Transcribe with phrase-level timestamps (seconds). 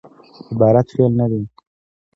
[0.51, 1.47] عبارت فعل نه لري.